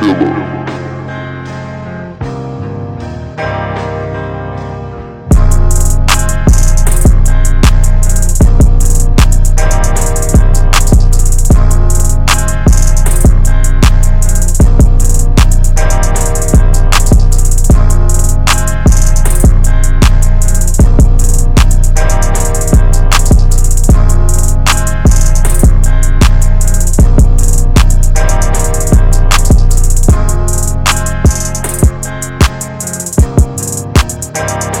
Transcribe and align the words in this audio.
killer. 0.00 0.39
Podcast. 34.32 34.79